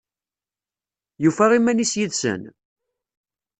Yufa 1.23 1.45
iman-is 1.57 1.93
yid-sen? 1.99 2.41